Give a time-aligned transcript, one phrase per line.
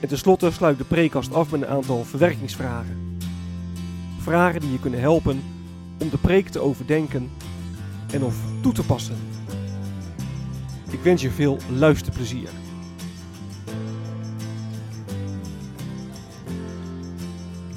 [0.00, 3.18] En tenslotte sluit de preekkast af met een aantal verwerkingsvragen.
[4.18, 5.42] Vragen die je kunnen helpen
[5.98, 7.30] om de preek te overdenken
[8.12, 9.16] en of toe te passen.
[10.90, 12.48] Ik wens je veel luisterplezier.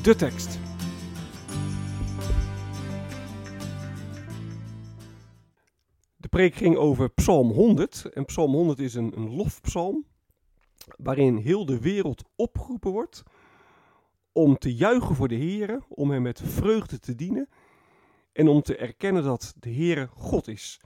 [0.01, 0.59] De tekst.
[6.15, 8.05] De preek ging over Psalm 100.
[8.13, 10.05] En Psalm 100 is een, een lofpsalm
[10.97, 13.23] waarin heel de wereld opgeroepen wordt
[14.31, 17.49] om te juichen voor de Heer, om hem met vreugde te dienen
[18.31, 20.79] en om te erkennen dat de Heere God is.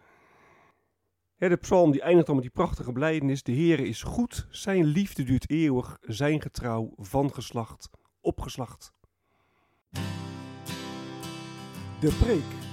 [1.38, 3.44] de psalm die eindigt dan met die prachtige blijdenis.
[3.44, 7.90] De Heere is goed, zijn liefde duurt eeuwig, zijn getrouw van geslacht
[8.22, 8.94] op geslacht.
[12.00, 12.73] De preek.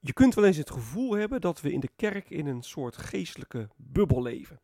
[0.00, 2.96] Je kunt wel eens het gevoel hebben dat we in de kerk in een soort
[2.96, 4.60] geestelijke bubbel leven.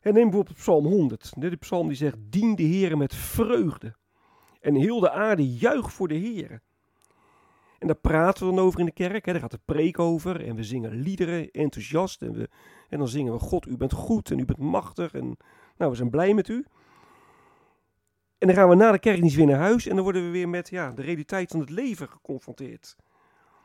[0.00, 1.32] En neem bijvoorbeeld Psalm 100.
[1.36, 3.96] De psalm die zegt, dien de Heer met vreugde.
[4.60, 6.62] En heel de aarde juich voor de Heer.
[7.78, 9.24] En daar praten we dan over in de kerk.
[9.24, 9.32] Hè.
[9.32, 10.44] Daar gaat de preek over.
[10.44, 12.22] En we zingen liederen, enthousiast.
[12.22, 12.48] En, we,
[12.88, 15.12] en dan zingen we, God, u bent goed en u bent machtig.
[15.12, 15.36] En
[15.76, 16.66] nou, we zijn blij met u.
[18.38, 19.86] En dan gaan we na de kerkdienst weer naar huis.
[19.86, 22.96] En dan worden we weer met ja, de realiteit van het leven geconfronteerd.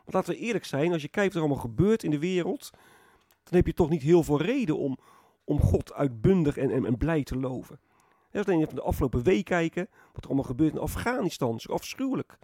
[0.06, 2.70] Laten we eerlijk zijn, als je kijkt wat er allemaal gebeurt in de wereld.
[3.44, 4.98] Dan heb je toch niet heel veel reden om,
[5.44, 7.80] om God uitbundig en, en, blij te loven.
[8.34, 12.38] Als je de afgelopen week kijken, wat er allemaal gebeurt in Afghanistan, is afschuwelijk.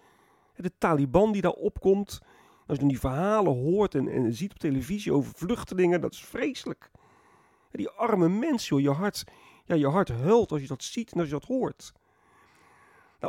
[0.55, 2.19] De Taliban die daar opkomt,
[2.67, 6.25] als je dan die verhalen hoort en, en ziet op televisie over vluchtelingen, dat is
[6.25, 6.91] vreselijk.
[7.71, 9.23] Die arme mensen, joh, je hart,
[9.65, 11.93] ja, je hart huilt als je dat ziet en als je dat hoort.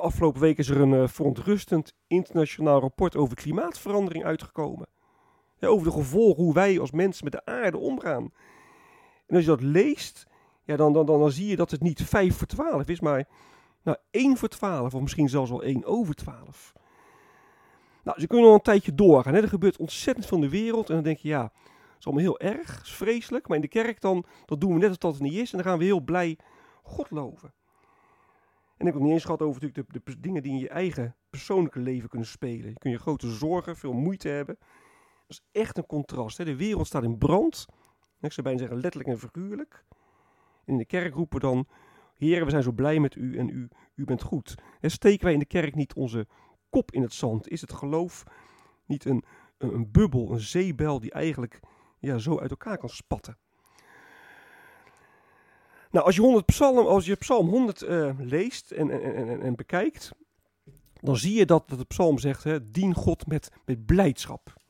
[0.01, 4.87] Afgelopen week is er een uh, verontrustend internationaal rapport over klimaatverandering uitgekomen.
[5.59, 8.33] Ja, over de gevolgen hoe wij als mensen met de aarde omgaan.
[9.27, 10.27] En als je dat leest,
[10.65, 13.29] ja, dan, dan, dan, dan zie je dat het niet 5 voor 12 is, maar
[13.83, 16.73] nou, 1 voor 12, of misschien zelfs wel 1 over 12.
[18.05, 19.35] Nou, ze kunnen al een tijdje doorgaan.
[19.35, 19.41] Hè.
[19.41, 20.89] Er gebeurt ontzettend veel in de wereld.
[20.89, 23.49] En dan denk je, ja, het is allemaal heel erg, is vreselijk.
[23.49, 25.53] Maar in de kerk dan, dat doen we net alsof dat het niet is.
[25.53, 26.39] En dan gaan we heel blij
[26.83, 27.53] God loven.
[28.83, 31.17] En ik heb het niet eens gehad over natuurlijk de, dingen die in je eigen
[31.31, 32.69] persoonlijke leven kunnen spelen.
[32.69, 34.57] Je kun je grote zorgen, veel moeite hebben.
[34.59, 34.71] Dat
[35.27, 36.39] is echt een contrast.
[36.39, 36.45] Hè.
[36.45, 37.67] De wereld staat in brand.
[38.21, 39.85] Ik zou bijna zeggen letterlijk en figuurlijk.
[40.65, 41.67] En in de kerk roepen dan,
[42.15, 44.55] heren, we zijn zo blij met u en u, u bent goed.
[44.81, 46.27] En steken wij in de kerk niet onze
[46.71, 47.49] kop in het zand?
[47.49, 48.25] Is het geloof
[48.87, 49.25] niet een,
[49.59, 51.61] een, een bubbel, een zeebel die eigenlijk
[51.99, 53.39] ja, zo uit elkaar kan spatten?
[55.93, 59.43] Nou, als je, 100 psalm, als je Psalm 100 uh, eh, leest en, en, en,
[59.43, 60.11] en, bekijkt,
[61.01, 64.61] dan zie je dat, dat de psalm zegt, hè, dien God met, met blijdschap.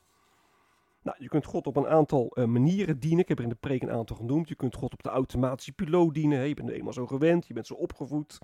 [1.02, 3.18] Nou, je kunt God op een aantal uh, manieren dienen.
[3.18, 4.48] Ik heb er in de preek een aantal genoemd.
[4.48, 6.38] Je kunt God op de automatische piloot dienen.
[6.38, 6.44] Hè.
[6.44, 8.38] Je bent eenmaal zo gewend, je bent zo opgevoed.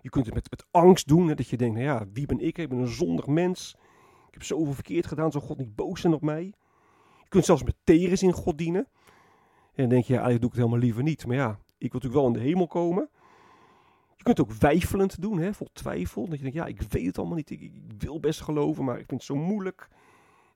[0.00, 2.40] Je kunt het met, met angst doen, hè, dat je denkt, nou ja, wie ben
[2.40, 2.58] ik?
[2.58, 3.76] Ik ben een zondig mens.
[4.26, 6.44] Ik heb zoveel verkeerd gedaan, zou God niet boos zijn op mij?
[7.22, 8.88] Je kunt zelfs met tegenzin God dienen.
[9.74, 11.26] En dan denk je, ja, eigenlijk doe ik het helemaal liever niet.
[11.26, 13.08] Maar ja, ik wil natuurlijk wel in de hemel komen.
[14.16, 16.28] Je kunt het ook weifelend doen, hè, vol twijfel.
[16.28, 17.50] Dat je denkt, ja, ik weet het allemaal niet.
[17.50, 19.88] Ik, wil best geloven, maar ik vind het zo moeilijk.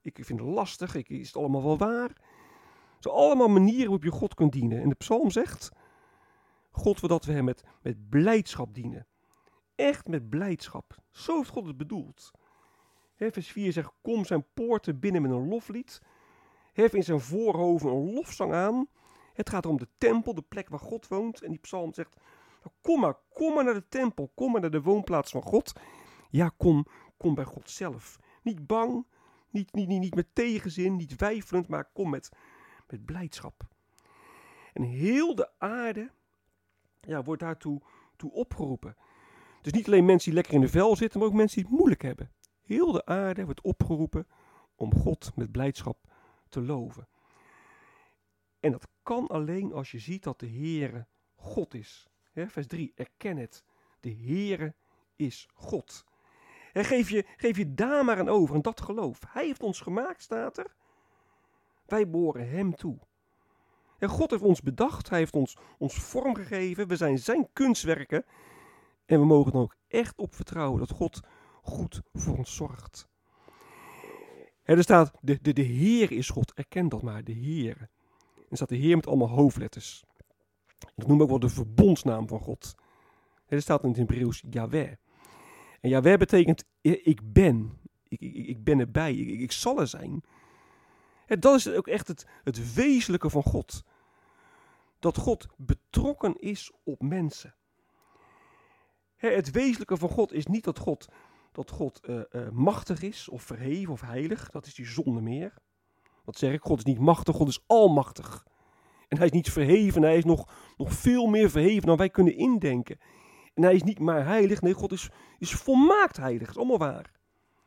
[0.02, 0.94] Ik vind het lastig.
[0.94, 2.12] Ik, is het allemaal wel waar?
[2.98, 4.82] Zo allemaal manieren waarop je God kunt dienen.
[4.82, 5.70] En de psalm zegt,
[6.70, 9.06] God wil dat we hem met, met blijdschap dienen.
[9.74, 10.96] Echt met blijdschap.
[11.10, 12.30] Zo heeft God het bedoeld.
[13.14, 16.02] He, vers 4 zegt, kom zijn poorten binnen met een loflied.
[16.72, 18.88] Hef in zijn voorhoven een lofzang aan.
[19.36, 21.42] Het gaat om de tempel, de plek waar God woont.
[21.42, 22.16] En die psalm zegt,
[22.80, 24.30] kom maar, kom maar naar de tempel.
[24.34, 25.72] Kom maar naar de woonplaats van God.
[26.30, 26.86] Ja, kom,
[27.16, 28.18] kom bij God zelf.
[28.42, 29.06] Niet bang,
[29.50, 32.28] niet, niet, niet, niet met tegenzin, niet weifelend, maar kom met,
[32.86, 33.66] met blijdschap.
[34.72, 36.10] En heel de aarde
[37.00, 37.80] ja, wordt daartoe
[38.16, 38.96] toe opgeroepen.
[39.62, 41.76] Dus niet alleen mensen die lekker in de vel zitten, maar ook mensen die het
[41.76, 42.30] moeilijk hebben.
[42.62, 44.26] Heel de aarde wordt opgeroepen
[44.74, 45.98] om God met blijdschap
[46.48, 47.08] te loven.
[48.66, 52.08] En dat kan alleen als je ziet dat de Heere God is.
[52.34, 53.64] vers 3, erken het.
[54.00, 54.74] De Heere
[55.16, 56.04] is God.
[56.72, 59.20] En geef, je, geef je daar maar aan over en dat geloof.
[59.28, 60.74] Hij heeft ons gemaakt, staat er.
[61.86, 62.98] Wij behoren hem toe.
[63.98, 66.88] En God heeft ons bedacht, hij heeft ons, ons vorm gegeven.
[66.88, 68.24] We zijn zijn kunstwerken.
[69.04, 71.20] En we mogen er ook echt op vertrouwen dat God
[71.62, 73.08] goed voor ons zorgt.
[74.62, 77.88] er staat, de, de, de Heer is God, erken dat maar, de Heer.
[78.48, 80.04] En staat de Heer met allemaal hoofdletters.
[80.78, 82.74] Dat noemen we ook wel de verbondsnaam van God.
[83.46, 84.92] Er staat in het Hebreeuws Yahweh.
[85.80, 87.78] En Yahweh betekent ik ben.
[88.08, 89.14] Ik, ik, ik ben erbij.
[89.14, 90.24] Ik, ik zal er zijn.
[91.26, 93.84] En dat is ook echt het, het wezenlijke van God.
[94.98, 97.54] Dat God betrokken is op mensen.
[99.16, 101.08] Het wezenlijke van God is niet dat God,
[101.52, 104.50] dat God uh, uh, machtig is of verheven of heilig.
[104.50, 105.54] Dat is die zonde meer.
[106.26, 106.62] Wat zeg ik?
[106.62, 108.46] God is niet machtig, God is almachtig.
[109.08, 112.36] En hij is niet verheven, hij is nog, nog veel meer verheven dan wij kunnen
[112.36, 112.98] indenken.
[113.54, 116.46] En hij is niet maar heilig, nee, God is, is volmaakt heilig.
[116.46, 117.10] Dat is allemaal waar.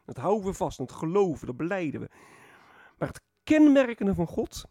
[0.06, 2.10] Dat houden we vast, dat geloven, dat beleiden we.
[2.98, 4.64] Maar het kenmerkende van God,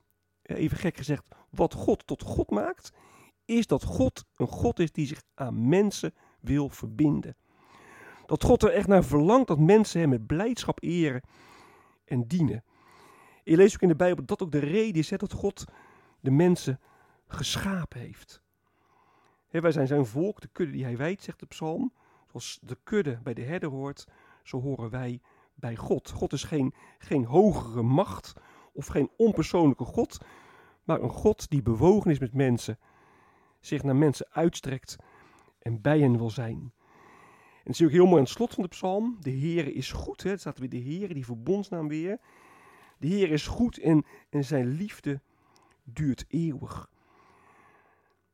[0.43, 2.93] even gek gezegd, wat God tot God maakt,
[3.44, 7.37] is dat God een God is die zich aan mensen wil verbinden.
[8.26, 11.23] Dat God er echt naar verlangt dat mensen hem met blijdschap eren
[12.05, 12.64] en dienen.
[13.48, 15.64] Je leest ook in de Bijbel dat ook de reden is dat God
[16.20, 16.80] de mensen
[17.26, 18.42] geschapen heeft.
[19.50, 21.92] wij zijn zijn volk, de kudde die hij wijdt, zegt de psalm.
[22.26, 24.06] Zoals de kudde bij de herder hoort,
[24.42, 25.20] zo horen wij
[25.54, 26.10] bij God.
[26.10, 28.32] God is geen, geen hogere macht
[28.72, 30.18] of geen onpersoonlijke God,
[30.84, 32.78] maar een God die bewogen is met mensen,
[33.60, 34.96] zich naar mensen uitstrekt
[35.58, 36.72] en bij hen wil zijn.
[37.52, 39.16] En het is ook heel mooi aan het slot van de psalm.
[39.20, 40.22] De Heere is goed.
[40.22, 40.30] Hè?
[40.30, 42.18] Het staat weer de Heere, die verbondsnaam weer.
[42.98, 45.20] De Heer is goed en, en zijn liefde
[45.84, 46.90] duurt eeuwig.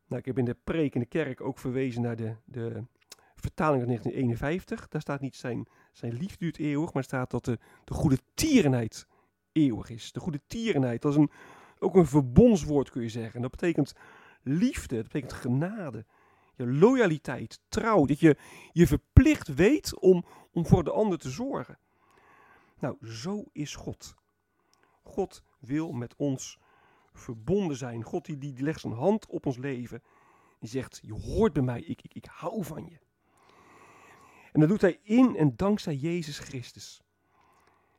[0.06, 2.84] Nou, ik heb in de preek in de kerk ook verwezen naar de, de
[3.34, 4.88] vertaling van 1951.
[4.88, 9.06] Daar staat niet zijn, zijn liefde duurt eeuwig, maar staat dat de, de goede tierenheid
[9.52, 10.12] eeuwig is.
[10.12, 11.31] De goede tierenheid, dat is een,
[11.78, 13.40] ook een verbondswoord kun je zeggen.
[13.40, 13.93] Dat betekent
[14.43, 16.05] liefde, dat betekent genade,
[16.56, 18.05] je loyaliteit, trouw.
[18.05, 18.37] Dat je
[18.72, 21.78] je verplicht weet om, om voor de ander te zorgen.
[22.78, 24.14] Nou, zo is God.
[25.05, 26.59] God wil met ons
[27.12, 28.03] verbonden zijn.
[28.03, 30.03] God die, die legt zijn hand op ons leven.
[30.61, 32.99] Die zegt, je hoort bij mij, ik, ik, ik hou van je.
[34.53, 37.03] En dat doet hij in en dankzij Jezus Christus.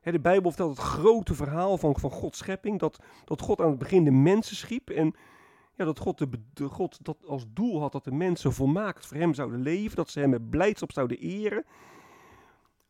[0.01, 2.79] de Bijbel vertelt het grote verhaal van, van Gods schepping.
[2.79, 4.89] Dat, dat God aan het begin de mensen schiep.
[4.89, 5.15] En
[5.75, 9.17] ja, dat God, de, de, God dat als doel had dat de mensen volmaakt voor
[9.17, 9.95] hem zouden leven.
[9.95, 11.65] Dat ze hem met blijdschap zouden eren.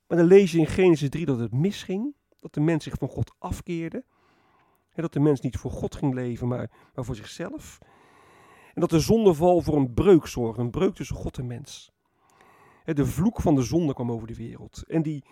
[0.08, 2.14] Maar dan lees je in Genesis 3 dat het misging.
[2.46, 4.04] Dat de mens zich van God afkeerde
[5.02, 7.78] dat de mens niet voor God ging leven, maar, maar voor zichzelf.
[8.74, 11.92] En dat de zondeval voor een breuk zorgde, een breuk tussen God en mens.
[12.84, 14.84] de vloek van de zonde kwam over de wereld.
[14.88, 15.26] En die,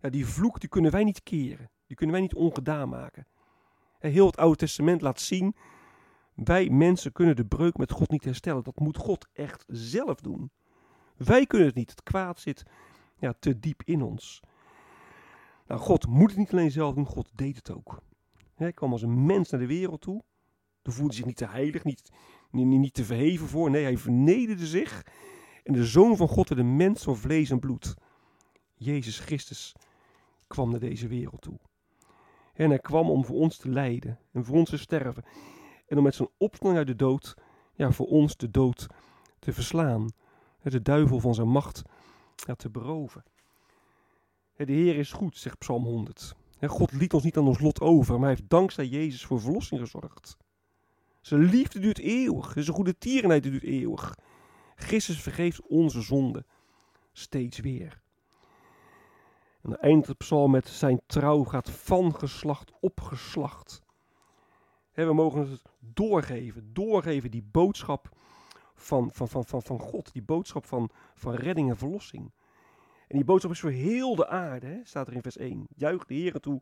[0.00, 1.70] ja, die vloek die kunnen wij niet keren.
[1.86, 3.26] Die kunnen wij niet ongedaan maken.
[3.98, 5.56] Heel het Oude Testament laat zien,
[6.34, 8.62] wij mensen kunnen de breuk met God niet herstellen.
[8.62, 10.50] Dat moet God echt zelf doen.
[11.16, 11.90] Wij kunnen het niet.
[11.90, 12.62] Het kwaad zit
[13.16, 14.42] ja, te diep in ons.
[15.66, 18.02] Nou, God moet het niet alleen zelf doen, God deed het ook.
[18.54, 20.22] Hij kwam als een mens naar de wereld toe.
[20.82, 22.10] Hij voelde zich niet te heilig, niet,
[22.50, 23.70] niet, niet te verheven voor.
[23.70, 25.06] Nee, hij vernederde zich.
[25.62, 27.94] En de Zoon van God werd een mens van vlees en bloed.
[28.74, 29.74] Jezus Christus
[30.46, 31.58] kwam naar deze wereld toe.
[32.52, 35.24] En hij kwam om voor ons te lijden en voor ons te sterven.
[35.86, 37.34] En om met zijn opstanding uit de dood,
[37.74, 38.86] ja, voor ons de dood
[39.38, 40.08] te verslaan.
[40.62, 41.82] De duivel van zijn macht
[42.34, 43.22] ja, te beroven.
[44.56, 46.34] De Heer is goed, zegt Psalm 100.
[46.60, 49.80] God liet ons niet aan ons lot over, maar hij heeft dankzij Jezus voor verlossing
[49.80, 50.36] gezorgd.
[51.20, 54.18] Zijn liefde duurt eeuwig, zijn goede tierenheid duurt eeuwig.
[54.74, 56.44] Christus vergeeft onze zonde
[57.12, 58.00] steeds weer.
[59.62, 63.82] En dan eindigt het psalm met zijn trouw gaat van geslacht op geslacht.
[64.92, 68.16] we mogen het doorgeven, doorgeven die boodschap
[68.74, 72.32] van, van, van, van, van God, die boodschap van, van redding en verlossing.
[73.12, 75.66] En die boodschap is voor heel de aarde, hè, staat er in vers 1.
[75.76, 76.60] Juich de Heer toe,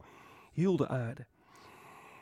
[0.52, 1.26] heel de aarde.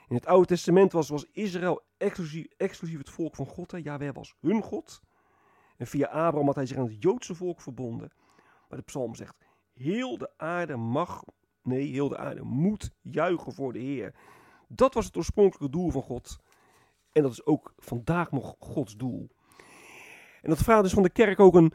[0.08, 3.70] In het Oude Testament was, was Israël exclusief, exclusief het volk van God.
[3.70, 3.78] Hè.
[3.78, 5.00] Yahweh was hun God.
[5.76, 8.10] En via Abraham had hij zich aan het Joodse volk verbonden.
[8.68, 9.36] Maar de psalm zegt,
[9.72, 11.24] heel de aarde mag,
[11.62, 14.14] nee, heel de aarde moet juichen voor de Heer.
[14.66, 16.38] Dat was het oorspronkelijke doel van God.
[17.12, 19.28] En dat is ook vandaag nog Gods doel.
[20.42, 21.72] En dat vraagt dus van de kerk ook een,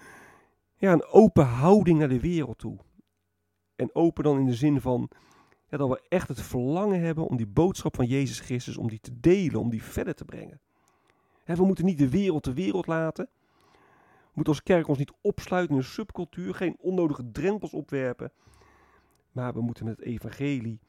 [0.83, 2.77] ja, een open houding naar de wereld toe.
[3.75, 5.09] En open dan in de zin van
[5.69, 9.19] dat we echt het verlangen hebben om die boodschap van Jezus Christus, om die te
[9.19, 10.61] delen, om die verder te brengen.
[11.45, 13.29] we moeten niet de wereld de wereld laten.
[14.21, 18.31] We moeten als kerk ons niet opsluiten in een subcultuur, geen onnodige drempels opwerpen.
[19.31, 20.79] Maar we moeten met het evangelie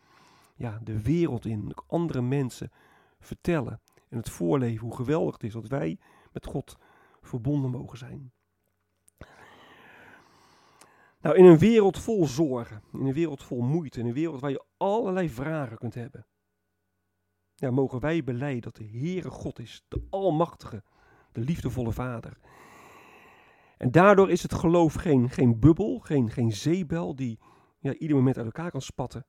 [0.56, 2.70] ja, de wereld in, andere mensen
[3.20, 3.80] vertellen.
[4.08, 5.98] En het voorleven hoe geweldig het is dat wij
[6.32, 6.76] met God
[7.20, 8.32] verbonden mogen zijn.
[11.24, 14.50] Nou, in een wereld vol zorgen, in een wereld vol moeite, in een wereld waar
[14.50, 16.26] je allerlei vragen kunt hebben,
[17.54, 20.82] ja, mogen wij beleiden dat de Heere God is, de Almachtige,
[21.32, 22.38] de liefdevolle Vader.
[23.78, 27.38] En daardoor is het geloof geen, geen bubbel, geen, geen zeebel die
[27.78, 29.26] ja, ieder moment uit elkaar kan spatten.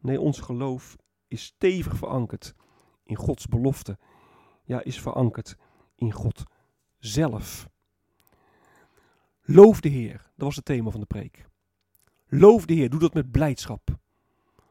[0.00, 0.96] Nee, ons geloof
[1.28, 2.54] is stevig verankerd
[3.02, 3.98] in Gods belofte.
[4.64, 5.56] Ja, is verankerd
[5.94, 6.42] in God
[6.98, 7.72] zelf.
[9.46, 11.46] Loof de Heer, dat was het thema van de preek.
[12.26, 13.98] Loof de Heer, doe dat met blijdschap.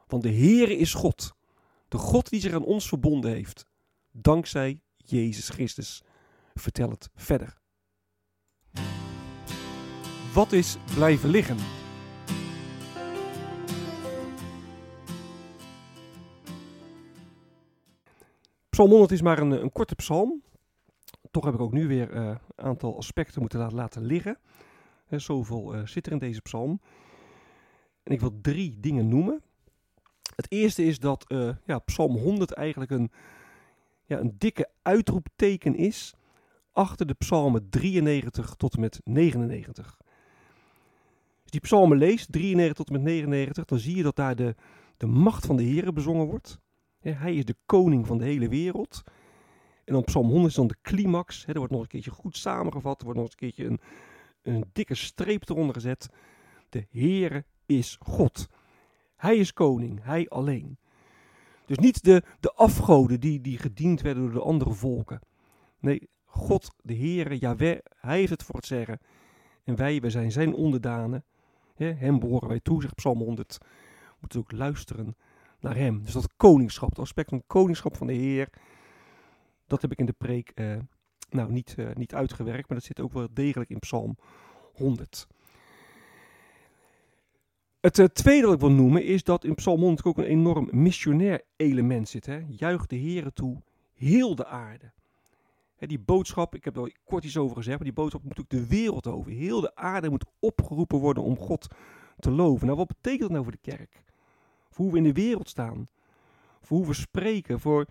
[0.08, 1.34] Want de Heer is God,
[1.88, 3.66] de God die zich aan ons verbonden heeft,
[4.12, 6.04] dankzij Jezus Christus.
[6.54, 7.58] Vertel het verder.
[10.34, 11.58] Wat is blijven liggen?
[18.70, 20.44] Psalm 100 is maar een, een korte psalm.
[21.34, 24.38] Toch heb ik ook nu weer een uh, aantal aspecten moeten laten liggen.
[25.06, 26.82] He, zoveel uh, zit er in deze psalm.
[28.04, 29.42] En ik wil drie dingen noemen.
[30.36, 33.12] Het eerste is dat uh, ja, psalm 100 eigenlijk een,
[34.06, 36.14] ja, een dikke uitroepteken is
[36.72, 39.98] achter de psalmen 93 tot en met 99.
[41.42, 44.56] Als die psalmen leest, 93 tot en met 99, dan zie je dat daar de,
[44.98, 46.60] de macht van de Heer bezongen wordt.
[47.00, 49.04] Hij is de koning van de hele wereld.
[49.86, 51.48] En dan Psalm 100 is dan de climax.
[51.48, 53.00] er wordt nog een keertje goed samengevat.
[53.00, 53.80] Er wordt nog een keertje een,
[54.42, 56.10] een dikke streep eronder gezet.
[56.70, 58.50] De Heere is God.
[59.16, 60.78] Hij is koning, hij alleen.
[61.66, 65.20] Dus niet de, de afgoden die, die gediend werden door de andere volken.
[65.80, 69.00] Nee, God, de Heere, Yahweh, hij heeft het voor het zeggen.
[69.64, 71.24] En wij, wij zijn zijn onderdanen.
[71.76, 73.58] hem behoren wij toe, zegt Psalm 100.
[73.60, 75.16] We moeten ook luisteren
[75.60, 76.04] naar hem.
[76.04, 78.50] Dus dat koningschap, het aspect van koningschap van de Heer,
[79.74, 80.76] dat heb ik in de preek uh,
[81.30, 84.18] nou, niet, uh, niet uitgewerkt, maar dat zit ook wel degelijk in Psalm
[84.74, 85.28] 100.
[87.80, 90.68] Het uh, tweede wat ik wil noemen is dat in Psalm 100 ook een enorm
[90.72, 92.26] missionair element zit.
[92.26, 92.42] Hè?
[92.48, 93.62] Juich de Heer toe,
[93.94, 94.92] heel de aarde.
[95.76, 98.38] Hè, die boodschap, ik heb er al kort iets over gezegd, maar die boodschap moet
[98.38, 99.32] natuurlijk de wereld over.
[99.32, 101.68] Heel de aarde moet opgeroepen worden om God
[102.20, 102.66] te loven.
[102.66, 104.04] Nou, wat betekent dat nou voor de kerk?
[104.70, 105.88] Voor hoe we in de wereld staan.
[106.62, 107.60] Voor hoe we spreken.
[107.60, 107.86] Voor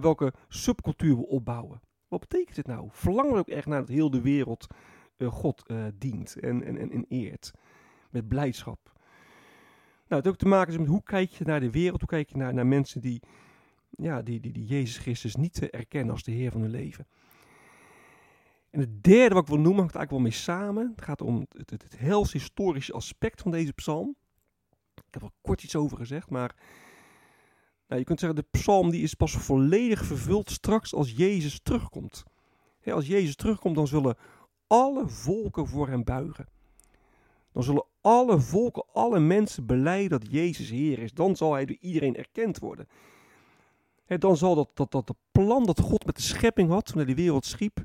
[0.00, 1.80] welke subcultuur we opbouwen.
[2.08, 2.88] Wat betekent dit nou?
[2.90, 4.66] Verlangen we ook echt naar dat heel de wereld
[5.18, 7.50] uh, God uh, dient en, en, en, eert.
[8.10, 8.92] Met blijdschap.
[10.08, 12.00] Nou, het ook te maken is met hoe kijk je naar de wereld.
[12.00, 13.22] Hoe kijk je naar, naar mensen die,
[13.90, 17.06] ja, die, die, die Jezus Christus niet uh, erkennen als de Heer van hun leven.
[18.70, 20.90] En het derde wat ik wil noemen hangt eigenlijk wel mee samen.
[20.90, 24.16] Het gaat om het, het, het hels historische aspect van deze psalm.
[24.94, 26.54] Ik heb er kort iets over gezegd, maar
[27.98, 32.22] je kunt zeggen, de psalm die is pas volledig vervuld straks als Jezus terugkomt.
[32.84, 34.16] als Jezus terugkomt, dan zullen
[34.66, 36.48] alle volken voor hem buigen.
[37.52, 41.12] Dan zullen alle volken, alle mensen beleiden dat Jezus Heer is.
[41.12, 42.88] Dan zal hij door iedereen erkend worden.
[44.06, 47.14] dan zal dat, dat, dat, plan dat God met de schepping had, toen hij de
[47.14, 47.82] wereld schiep,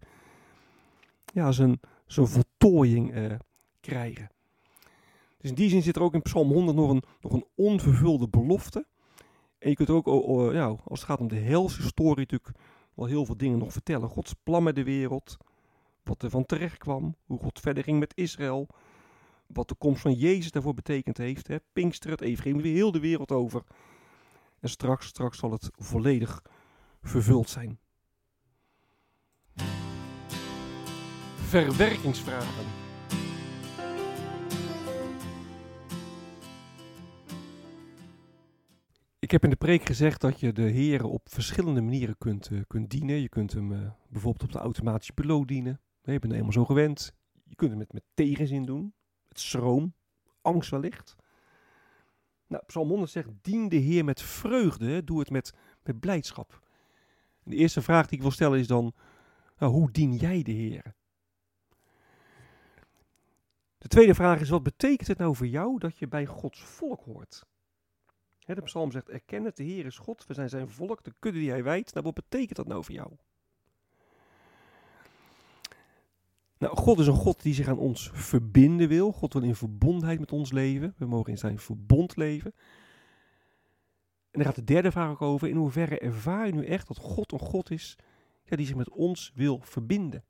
[1.33, 3.33] ja, zijn, zijn voltooiing uh,
[3.79, 4.29] krijgen.
[5.37, 8.27] Dus in die zin zit er ook in Psalm 100 nog een, nog een onvervulde
[8.27, 8.85] belofte.
[9.57, 12.57] En je kunt ook, als het gaat om de helse story, natuurlijk
[12.93, 14.09] wel heel veel dingen nog vertellen.
[14.09, 15.37] Gods plan met de wereld,
[16.03, 18.67] wat er van terecht kwam, hoe God verder ging met Israël,
[19.47, 21.47] wat de komst van Jezus daarvoor betekend heeft.
[21.47, 21.57] Hè.
[21.73, 23.63] Pinkster, het evangelie, weer heel de wereld over.
[24.59, 26.43] En straks, straks zal het volledig
[27.01, 27.79] vervuld zijn.
[31.35, 32.86] Verwerkingsvragen.
[39.27, 42.61] Ik heb in de preek gezegd dat je de Heer op verschillende manieren kunt, uh,
[42.67, 43.21] kunt dienen.
[43.21, 43.79] Je kunt hem uh,
[44.09, 45.81] bijvoorbeeld op de automatische piloot dienen.
[46.01, 47.13] Je bent helemaal zo gewend.
[47.43, 48.93] Je kunt hem met, met tegenzin doen,
[49.27, 49.93] met schroom,
[50.41, 51.15] angst wellicht.
[52.47, 55.53] Nou, Psalm 100 zegt, dien de Heer met vreugde, doe het met,
[55.83, 56.61] met blijdschap.
[57.43, 58.93] De eerste vraag die ik wil stellen is dan,
[59.57, 60.95] nou, hoe dien jij de Heer?
[63.77, 67.01] De tweede vraag is, wat betekent het nou voor jou dat je bij Gods volk
[67.01, 67.45] hoort?
[68.55, 71.39] De psalm zegt, erken het, de Heer is God, we zijn zijn volk, de kudde
[71.39, 71.93] die hij wijdt.
[71.93, 73.11] Nou, wat betekent dat nou voor jou?
[76.57, 79.11] Nou, God is een God die zich aan ons verbinden wil.
[79.11, 80.93] God wil in verbondenheid met ons leven.
[80.97, 82.53] We mogen in zijn verbond leven.
[84.31, 85.47] En daar gaat de derde vraag ook over.
[85.47, 87.97] In hoeverre ervaar je nu echt dat God een God is
[88.43, 90.23] ja, die zich met ons wil verbinden?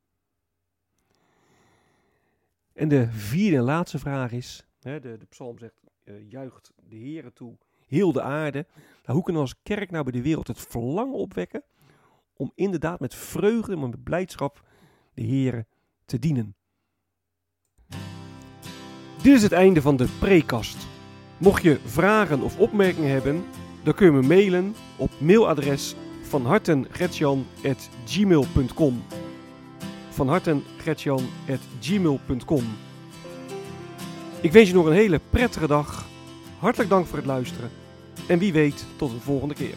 [2.73, 6.95] En de vierde en laatste vraag is, hè, de, de psalm zegt, uh, juicht de
[6.95, 7.57] Heer toe,
[7.87, 8.65] heel de aarde.
[8.75, 11.63] Nou, hoe kunnen we als kerk nou bij de wereld het verlangen opwekken
[12.33, 14.63] om inderdaad met vreugde, maar met blijdschap
[15.13, 15.65] de Heer
[16.05, 16.55] te dienen?
[19.21, 20.87] Dit is het einde van de prekast.
[21.37, 23.43] Mocht je vragen of opmerkingen hebben,
[23.83, 29.03] dan kun je me mailen op mailadres van hartengretjan.gmail.com
[30.09, 32.63] van hartengretjan.gmail.com
[34.41, 36.07] Ik wens je nog een hele prettige dag.
[36.59, 37.69] Hartelijk dank voor het luisteren.
[38.27, 39.75] En wie weet tot een volgende keer.